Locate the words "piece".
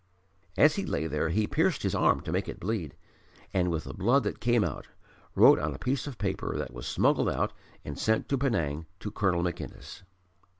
5.77-6.07